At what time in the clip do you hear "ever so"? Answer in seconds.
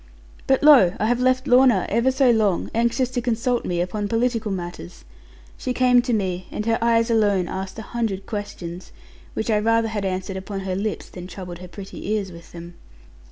1.87-2.31